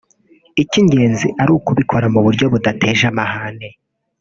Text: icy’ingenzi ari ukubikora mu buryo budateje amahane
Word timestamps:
icy’ingenzi 0.61 1.27
ari 1.41 1.51
ukubikora 1.57 2.05
mu 2.13 2.19
buryo 2.25 2.45
budateje 2.53 3.03
amahane 3.11 3.69